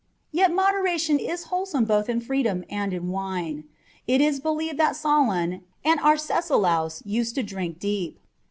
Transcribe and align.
Yet 0.31 0.51
moderation 0.51 1.19
is 1.19 1.43
wholesome 1.53 1.85
both 1.85 2.09
in 2.09 2.21
freedom 2.21 2.65
and 2.71 2.91
in 2.91 3.09
wine. 3.09 3.65
It 4.07 4.19
is 4.19 4.39
believed 4.39 4.77
that 4.79 4.95
Solon 4.95 5.63
and 5.85 5.99
Arcesilaus 5.99 7.03
used 7.05 7.35
to 7.35 7.43
drink 7.43 7.77
deep. 7.77 8.19